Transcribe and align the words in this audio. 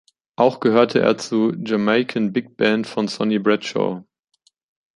Auch 0.35 0.59
gehörte 0.61 0.99
er 0.99 1.19
zur 1.19 1.53
"Jamaican 1.63 2.33
Big 2.33 2.57
Band" 2.57 2.87
von 2.87 3.07
Sonny 3.07 3.37
Bradshaw. 3.37 4.03